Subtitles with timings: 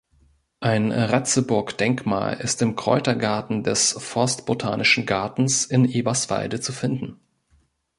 [0.61, 7.19] Ein Ratzeburg-Denkmal ist im Kräutergarten des Forstbotanischen Gartens in Eberswalde zu finden.